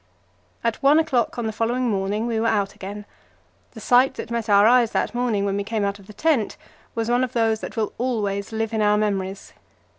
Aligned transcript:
At 0.63 0.81
one 0.81 0.97
o'clock 0.97 1.37
on 1.37 1.45
the 1.45 1.51
following 1.53 1.87
morning 1.87 2.25
we 2.25 2.39
were 2.39 2.47
out 2.47 2.73
again. 2.73 3.05
The 3.73 3.79
sight 3.79 4.15
that 4.15 4.31
met 4.31 4.49
our 4.49 4.65
eyes 4.65 4.93
that 4.93 5.13
morning, 5.13 5.45
when 5.45 5.57
we 5.57 5.63
came 5.63 5.85
out 5.85 5.99
of 5.99 6.07
the 6.07 6.11
tent, 6.13 6.57
was 6.95 7.07
one 7.07 7.23
of 7.23 7.33
those 7.33 7.59
that 7.59 7.77
will 7.77 7.93
always 7.99 8.51
live 8.51 8.73
in 8.73 8.81
our 8.81 8.97
memories. 8.97 9.53